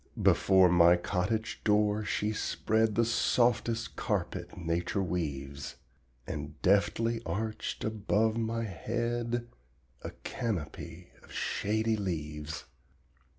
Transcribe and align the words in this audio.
Before 0.19 0.67
my 0.67 0.95
cottage 0.95 1.61
door 1.63 2.03
she 2.03 2.33
spread 2.33 2.95
The 2.95 3.05
softest 3.05 3.95
carpet 3.95 4.57
nature 4.57 5.03
weaves, 5.03 5.75
And 6.25 6.59
deftly 6.63 7.21
arched 7.23 7.83
above 7.83 8.35
my 8.35 8.63
head 8.63 9.47
A 10.01 10.09
canopy 10.23 11.11
of 11.21 11.31
shady 11.31 11.97
leaves. 11.97 12.65